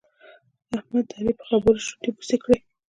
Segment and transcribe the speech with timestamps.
[0.77, 2.57] احمد د علي په خبرو شونډې بوڅې کړې.